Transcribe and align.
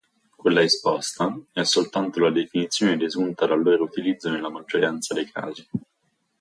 Quella 0.35 0.63
esposta 0.63 1.39
è 1.53 1.61
soltanto 1.61 2.19
la 2.19 2.31
definizione 2.31 2.97
desunta 2.97 3.45
dal 3.45 3.61
loro 3.61 3.83
utilizzo 3.83 4.31
nella 4.31 4.49
maggioranza 4.49 5.13
dei 5.13 5.29
casi. 5.31 5.63